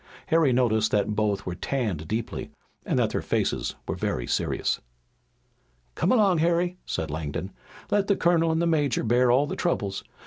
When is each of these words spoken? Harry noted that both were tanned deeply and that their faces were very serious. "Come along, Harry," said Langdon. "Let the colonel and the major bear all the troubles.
Harry 0.29 0.51
noted 0.51 0.81
that 0.89 1.15
both 1.15 1.45
were 1.45 1.53
tanned 1.53 2.07
deeply 2.07 2.49
and 2.87 2.97
that 2.97 3.11
their 3.11 3.21
faces 3.21 3.75
were 3.87 3.93
very 3.93 4.25
serious. 4.25 4.81
"Come 5.93 6.11
along, 6.11 6.39
Harry," 6.39 6.79
said 6.87 7.11
Langdon. 7.11 7.51
"Let 7.91 8.07
the 8.07 8.15
colonel 8.15 8.51
and 8.51 8.59
the 8.63 8.65
major 8.65 9.03
bear 9.03 9.29
all 9.29 9.45
the 9.45 9.55
troubles. 9.55 10.03